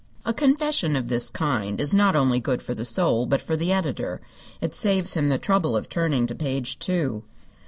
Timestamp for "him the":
5.13-5.37